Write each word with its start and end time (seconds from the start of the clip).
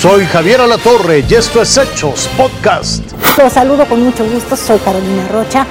Soy 0.00 0.24
Javier 0.24 0.62
Alatorre 0.62 1.22
y 1.28 1.34
esto 1.34 1.60
es 1.60 1.76
Hechos 1.76 2.26
Podcast. 2.34 3.04
Los 3.36 3.52
saludo 3.52 3.84
con 3.86 4.02
mucho 4.02 4.24
gusto, 4.24 4.56
soy 4.56 4.78
Carolina 4.78 5.28
Rocha. 5.30 5.66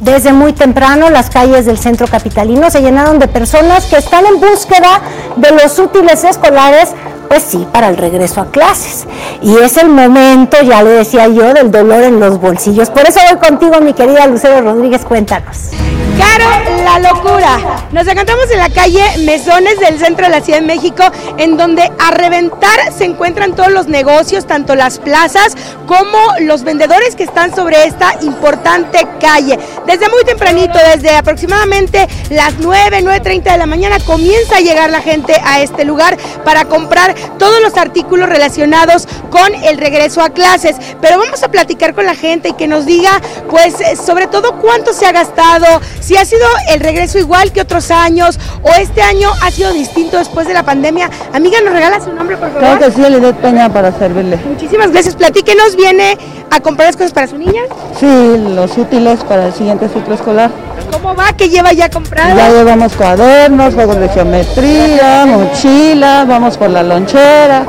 Desde 0.00 0.32
muy 0.32 0.54
temprano 0.54 1.10
las 1.10 1.28
calles 1.28 1.66
del 1.66 1.76
centro 1.76 2.06
capitalino 2.06 2.70
se 2.70 2.80
llenaron 2.80 3.18
de 3.18 3.28
personas 3.28 3.84
que 3.84 3.98
están 3.98 4.24
en 4.24 4.40
búsqueda 4.40 5.02
de 5.36 5.50
los 5.50 5.78
útiles 5.78 6.24
escolares 6.24 6.94
pues 7.28 7.42
sí, 7.42 7.66
para 7.70 7.90
el 7.90 7.98
regreso 7.98 8.40
a 8.40 8.50
clases. 8.50 9.06
Y 9.42 9.54
es 9.58 9.76
el 9.76 9.90
momento, 9.90 10.56
ya 10.62 10.82
le 10.82 10.92
decía 10.92 11.28
yo, 11.28 11.52
del 11.52 11.70
dolor 11.70 12.02
en 12.02 12.18
los 12.18 12.40
bolsillos. 12.40 12.88
Por 12.88 13.04
eso 13.04 13.20
voy 13.28 13.38
contigo, 13.38 13.78
mi 13.82 13.92
querida 13.92 14.26
Lucero 14.26 14.62
Rodríguez, 14.62 15.04
cuéntanos. 15.04 15.72
Caro, 16.18 16.84
la 16.84 16.98
locura. 16.98 17.86
Nos 17.92 18.06
encontramos 18.06 18.50
en 18.50 18.58
la 18.58 18.70
calle 18.70 19.02
Mesones 19.24 19.78
del 19.78 19.98
centro 19.98 20.26
de 20.26 20.30
la 20.30 20.40
Ciudad 20.40 20.60
de 20.60 20.66
México, 20.66 21.04
en 21.36 21.56
donde 21.56 21.82
a 21.98 22.10
reventar 22.10 22.92
se 22.96 23.04
encuentran 23.04 23.54
todos 23.54 23.70
los 23.70 23.86
negocios, 23.86 24.46
tanto 24.46 24.74
las 24.74 24.98
plazas 24.98 25.56
como 25.86 26.18
los 26.40 26.62
vendedores 26.62 27.16
que 27.16 27.24
están 27.24 27.54
sobre 27.54 27.84
esta 27.84 28.16
importante 28.22 29.06
calle. 29.20 29.58
Desde 29.86 30.08
muy 30.08 30.24
tempranito, 30.24 30.78
desde 30.78 31.16
aproximadamente 31.16 32.08
las 32.30 32.54
9, 32.58 33.02
9.30 33.02 33.52
de 33.52 33.58
la 33.58 33.66
mañana, 33.66 33.98
comienza 34.00 34.56
a 34.56 34.60
llegar 34.60 34.90
la 34.90 35.00
gente 35.00 35.34
a 35.44 35.60
este 35.60 35.84
lugar 35.84 36.16
para 36.44 36.64
comprar 36.64 37.14
todos 37.38 37.60
los 37.60 37.76
artículos 37.76 38.28
relacionados 38.28 39.06
con 39.30 39.54
el 39.54 39.78
regreso 39.78 40.22
a 40.22 40.30
clases. 40.30 40.76
Pero 41.00 41.18
vamos 41.18 41.42
a 41.42 41.48
platicar 41.48 41.94
con 41.94 42.06
la 42.06 42.14
gente 42.14 42.50
y 42.50 42.52
que 42.54 42.66
nos 42.66 42.86
diga, 42.86 43.20
pues, 43.50 43.74
sobre 44.04 44.26
todo 44.26 44.56
cuánto 44.60 44.92
se 44.92 45.06
ha 45.06 45.12
gastado, 45.12 45.80
si 46.00 46.16
ha 46.16 46.24
sido 46.24 46.46
el 46.68 46.80
regreso 46.80 47.18
igual 47.18 47.52
que 47.52 47.60
otros 47.60 47.90
años 47.90 48.38
o 48.62 48.70
este 48.80 49.02
año 49.02 49.30
ha 49.42 49.50
sido 49.50 49.72
distinto 49.72 50.18
después 50.18 50.46
de 50.46 50.54
la 50.54 50.62
pandemia. 50.62 51.10
Amiga, 51.32 51.58
¿nos 51.64 51.72
regala 51.72 52.00
su 52.00 52.12
nombre, 52.12 52.36
por 52.36 52.48
favor? 52.48 52.60
Claro 52.60 52.78
que 52.78 52.90
sí, 52.92 53.04
Elideth 53.04 53.36
Peña, 53.36 53.72
para 53.72 53.92
servirle. 53.92 54.36
Muchísimas 54.46 54.90
gracias. 54.90 55.16
Platíquenos, 55.16 55.76
¿viene 55.76 56.16
a 56.50 56.60
comprar 56.60 56.88
las 56.88 56.96
cosas 56.96 57.12
para 57.12 57.26
su 57.26 57.38
niña? 57.38 57.62
Sí, 57.98 58.06
los 58.54 58.76
útiles 58.76 59.22
para 59.24 59.46
el 59.46 59.52
siguiente 59.52 59.88
ciclo 59.88 60.14
escolar. 60.14 60.50
¿Cómo 60.90 61.14
va? 61.14 61.32
¿Qué 61.32 61.48
lleva 61.48 61.72
ya 61.72 61.90
comprado? 61.90 62.36
Ya 62.36 62.48
llevamos 62.50 62.92
cuadernos, 62.94 63.74
juegos 63.74 63.98
de 63.98 64.08
geometría, 64.08 65.26
mochilas, 65.26 66.26
vamos 66.28 66.56
por 66.56 66.70
la 66.70 66.82
lonchera, 66.82 67.64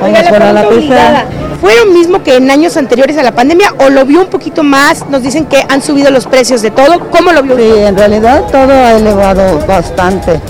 vamos 0.00 0.22
por 0.28 0.38
la 0.38 0.52
lapicera. 0.52 1.26
¿Fue 1.60 1.76
lo 1.76 1.92
mismo 1.92 2.22
que 2.22 2.36
en 2.36 2.50
años 2.50 2.76
anteriores 2.76 3.18
a 3.18 3.22
la 3.22 3.32
pandemia 3.32 3.74
o 3.78 3.90
lo 3.90 4.06
vio 4.06 4.22
un 4.22 4.28
poquito 4.28 4.62
más? 4.62 5.06
Nos 5.10 5.22
dicen 5.22 5.44
que 5.44 5.62
han 5.68 5.82
subido 5.82 6.10
los 6.10 6.26
precios 6.26 6.62
de 6.62 6.70
todo. 6.70 7.10
¿Cómo 7.10 7.32
lo 7.32 7.42
vio? 7.42 7.56
Sí, 7.56 7.70
en 7.76 7.96
realidad 7.96 8.44
todo 8.50 8.72
ha 8.72 8.92
elevado 8.92 9.64
bastante. 9.66 10.40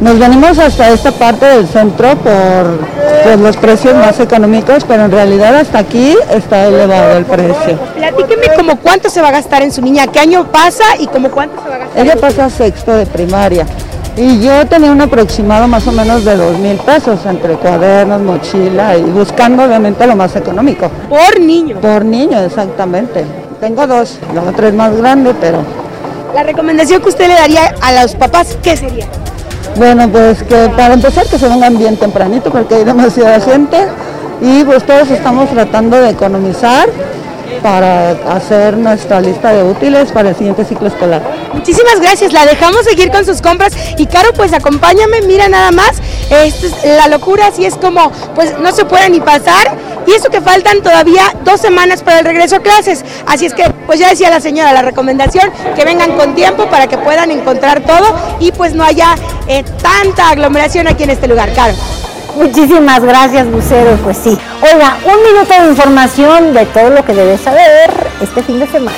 Nos 0.00 0.18
venimos 0.18 0.58
hasta 0.58 0.90
esta 0.90 1.10
parte 1.10 1.44
del 1.44 1.66
centro 1.66 2.16
por 2.16 2.78
pues, 3.22 3.38
los 3.38 3.56
precios 3.56 3.94
más 3.94 4.18
económicos, 4.20 4.84
pero 4.84 5.04
en 5.04 5.10
realidad 5.10 5.56
hasta 5.56 5.80
aquí 5.80 6.16
está 6.32 6.68
elevado 6.68 7.18
el 7.18 7.24
precio. 7.26 7.78
Platíqueme 7.96 8.54
como 8.56 8.76
cuánto 8.76 9.10
se 9.10 9.20
va 9.20 9.28
a 9.28 9.32
gastar 9.32 9.62
en 9.62 9.72
su 9.72 9.82
niña, 9.82 10.06
qué 10.06 10.20
año 10.20 10.50
pasa 10.50 10.84
y 10.98 11.06
como 11.08 11.30
cuánto 11.30 11.62
se 11.62 11.68
va 11.68 11.74
a 11.74 11.78
gastar. 11.78 12.06
Ella 12.06 12.16
pasa 12.16 12.48
sexto 12.48 12.92
de 12.92 13.06
primaria 13.06 13.66
y 14.16 14.40
yo 14.40 14.66
tenía 14.66 14.90
un 14.90 15.00
aproximado 15.00 15.68
más 15.68 15.86
o 15.86 15.92
menos 15.92 16.24
de 16.24 16.36
dos 16.36 16.58
mil 16.58 16.76
pesos 16.78 17.24
entre 17.26 17.54
cuadernos, 17.54 18.20
mochila 18.20 18.96
y 18.96 19.02
buscando 19.02 19.64
obviamente 19.64 20.06
lo 20.06 20.16
más 20.16 20.34
económico. 20.36 20.90
Por 21.08 21.40
niño. 21.40 21.76
Por 21.80 22.04
niño, 22.04 22.40
exactamente. 22.40 23.24
Tengo 23.60 23.86
dos, 23.86 24.18
la 24.34 24.42
otra 24.42 24.68
es 24.68 24.74
más 24.74 24.96
grande, 24.96 25.34
pero 25.40 25.58
La 26.34 26.42
recomendación 26.42 27.02
que 27.02 27.08
usted 27.08 27.28
le 27.28 27.34
daría 27.34 27.74
a 27.80 28.02
los 28.02 28.14
papás, 28.14 28.56
¿qué 28.62 28.76
sería? 28.76 29.06
bueno, 29.76 30.08
pues 30.08 30.42
que 30.42 30.68
para 30.76 30.94
empezar 30.94 31.26
que 31.26 31.38
se 31.38 31.48
vengan 31.48 31.78
bien 31.78 31.96
tempranito 31.96 32.50
porque 32.50 32.74
hay 32.76 32.84
demasiada 32.84 33.38
gente 33.40 33.86
y 34.40 34.64
pues 34.64 34.84
todos 34.84 35.10
estamos 35.10 35.48
tratando 35.50 35.96
de 36.00 36.10
economizar 36.10 36.88
para 37.62 38.10
hacer 38.34 38.76
nuestra 38.76 39.20
lista 39.20 39.52
de 39.52 39.62
útiles 39.62 40.12
para 40.12 40.30
el 40.30 40.36
siguiente 40.36 40.64
ciclo 40.64 40.88
escolar. 40.88 41.22
Muchísimas 41.52 42.00
gracias, 42.00 42.32
la 42.32 42.46
dejamos 42.46 42.84
seguir 42.84 43.10
con 43.10 43.24
sus 43.24 43.40
compras 43.42 43.72
y 43.96 44.06
Caro, 44.06 44.32
pues 44.34 44.52
acompáñame, 44.52 45.22
mira 45.22 45.48
nada 45.48 45.70
más, 45.70 46.00
es 46.30 46.74
la 46.84 47.08
locura, 47.08 47.48
así 47.48 47.64
es 47.64 47.76
como, 47.76 48.10
pues 48.34 48.58
no 48.58 48.72
se 48.72 48.84
puede 48.84 49.10
ni 49.10 49.20
pasar 49.20 49.76
y 50.06 50.12
eso 50.12 50.30
que 50.30 50.40
faltan 50.40 50.82
todavía 50.82 51.34
dos 51.44 51.60
semanas 51.60 52.02
para 52.02 52.20
el 52.20 52.24
regreso 52.24 52.56
a 52.56 52.60
clases, 52.60 53.04
así 53.26 53.46
es 53.46 53.54
que, 53.54 53.68
pues 53.86 53.98
ya 53.98 54.08
decía 54.08 54.30
la 54.30 54.40
señora, 54.40 54.72
la 54.72 54.82
recomendación, 54.82 55.50
que 55.76 55.84
vengan 55.84 56.16
con 56.16 56.34
tiempo 56.34 56.66
para 56.66 56.86
que 56.86 56.98
puedan 56.98 57.30
encontrar 57.30 57.80
todo 57.80 58.14
y 58.38 58.52
pues 58.52 58.74
no 58.74 58.84
haya 58.84 59.14
eh, 59.48 59.64
tanta 59.82 60.30
aglomeración 60.30 60.88
aquí 60.88 61.04
en 61.04 61.10
este 61.10 61.28
lugar, 61.28 61.52
Caro. 61.54 61.74
Muchísimas 62.36 63.02
gracias, 63.02 63.46
Lucero. 63.46 63.96
Pues 64.02 64.16
sí. 64.16 64.38
Oiga, 64.62 64.98
un 65.04 65.32
minuto 65.32 65.62
de 65.62 65.70
información 65.70 66.52
de 66.54 66.66
todo 66.66 66.90
lo 66.90 67.04
que 67.04 67.14
debes 67.14 67.40
saber 67.40 67.90
este 68.20 68.42
fin 68.42 68.58
de 68.58 68.66
semana. 68.66 68.96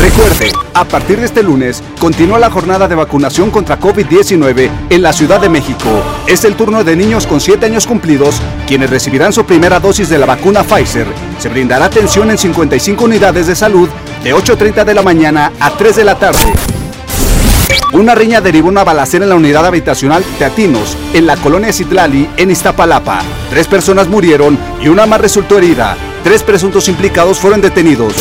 Recuerde, 0.00 0.50
a 0.74 0.84
partir 0.84 1.20
de 1.20 1.26
este 1.26 1.42
lunes 1.42 1.82
continúa 2.00 2.38
la 2.38 2.50
jornada 2.50 2.88
de 2.88 2.94
vacunación 2.94 3.50
contra 3.50 3.78
COVID-19 3.78 4.68
en 4.90 5.02
la 5.02 5.12
Ciudad 5.12 5.40
de 5.40 5.48
México. 5.48 5.88
Es 6.26 6.44
el 6.44 6.56
turno 6.56 6.82
de 6.82 6.96
niños 6.96 7.26
con 7.26 7.40
7 7.40 7.66
años 7.66 7.86
cumplidos, 7.86 8.40
quienes 8.66 8.90
recibirán 8.90 9.32
su 9.32 9.44
primera 9.44 9.78
dosis 9.78 10.08
de 10.08 10.18
la 10.18 10.26
vacuna 10.26 10.64
Pfizer. 10.64 11.06
Se 11.38 11.48
brindará 11.48 11.84
atención 11.84 12.30
en 12.30 12.38
55 12.38 13.04
unidades 13.04 13.46
de 13.46 13.54
salud 13.54 13.88
de 14.24 14.34
8.30 14.34 14.84
de 14.84 14.94
la 14.94 15.02
mañana 15.02 15.52
a 15.60 15.70
3 15.70 15.96
de 15.96 16.04
la 16.04 16.18
tarde. 16.18 16.52
Una 17.92 18.14
riña 18.14 18.40
derivó 18.40 18.68
una 18.68 18.84
balacera 18.84 19.24
en 19.24 19.30
la 19.30 19.36
unidad 19.36 19.66
habitacional 19.66 20.24
Teatinos, 20.38 20.96
en 21.12 21.26
la 21.26 21.36
colonia 21.36 21.72
Citlali, 21.72 22.28
en 22.36 22.50
Iztapalapa. 22.50 23.22
Tres 23.50 23.66
personas 23.68 24.08
murieron 24.08 24.58
y 24.80 24.88
una 24.88 25.06
más 25.06 25.20
resultó 25.20 25.58
herida. 25.58 25.96
Tres 26.24 26.42
presuntos 26.42 26.88
implicados 26.88 27.38
fueron 27.38 27.60
detenidos. 27.60 28.14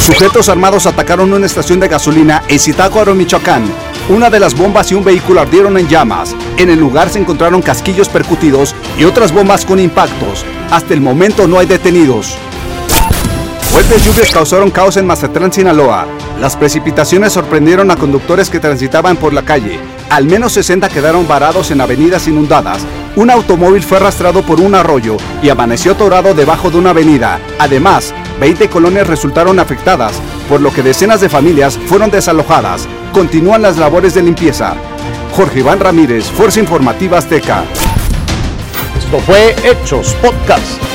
Sujetos 0.00 0.48
armados 0.48 0.86
atacaron 0.86 1.32
una 1.32 1.46
estación 1.46 1.80
de 1.80 1.88
gasolina 1.88 2.42
en 2.48 2.58
Zitácuaro, 2.58 3.14
Michoacán. 3.14 3.64
Una 4.08 4.30
de 4.30 4.40
las 4.40 4.56
bombas 4.56 4.90
y 4.90 4.96
un 4.96 5.04
vehículo 5.04 5.40
ardieron 5.40 5.78
en 5.78 5.88
llamas. 5.88 6.34
En 6.56 6.70
el 6.70 6.80
lugar 6.80 7.08
se 7.08 7.20
encontraron 7.20 7.62
casquillos 7.62 8.08
percutidos 8.08 8.74
y 8.98 9.04
otras 9.04 9.32
bombas 9.32 9.64
con 9.64 9.78
impactos. 9.78 10.44
Hasta 10.70 10.92
el 10.92 11.00
momento 11.00 11.46
no 11.46 11.58
hay 11.58 11.66
detenidos. 11.66 12.36
Fuertes 13.70 14.04
lluvias 14.04 14.30
causaron 14.32 14.70
caos 14.70 14.96
en 14.96 15.06
Mazatlán, 15.06 15.52
Sinaloa. 15.52 16.06
Las 16.40 16.56
precipitaciones 16.56 17.32
sorprendieron 17.32 17.90
a 17.90 17.96
conductores 17.96 18.50
que 18.50 18.60
transitaban 18.60 19.16
por 19.16 19.32
la 19.32 19.42
calle. 19.42 19.78
Al 20.10 20.26
menos 20.26 20.52
60 20.52 20.88
quedaron 20.88 21.28
varados 21.28 21.70
en 21.70 21.80
avenidas 21.80 22.26
inundadas. 22.28 22.82
Un 23.16 23.30
automóvil 23.30 23.82
fue 23.82 23.98
arrastrado 23.98 24.42
por 24.42 24.60
un 24.60 24.74
arroyo 24.74 25.16
y 25.42 25.48
amaneció 25.48 25.92
atorado 25.92 26.34
debajo 26.34 26.70
de 26.70 26.78
una 26.78 26.90
avenida. 26.90 27.38
Además, 27.58 28.12
20 28.40 28.68
colonias 28.68 29.06
resultaron 29.06 29.60
afectadas, 29.60 30.14
por 30.48 30.60
lo 30.60 30.72
que 30.72 30.82
decenas 30.82 31.20
de 31.20 31.28
familias 31.28 31.78
fueron 31.86 32.10
desalojadas. 32.10 32.88
Continúan 33.12 33.62
las 33.62 33.76
labores 33.76 34.14
de 34.14 34.22
limpieza. 34.22 34.74
Jorge 35.36 35.60
Iván 35.60 35.80
Ramírez, 35.80 36.24
Fuerza 36.30 36.60
Informativa 36.60 37.18
Azteca. 37.18 37.64
Esto 38.98 39.18
fue 39.20 39.54
Hechos 39.64 40.14
Podcast. 40.14 40.91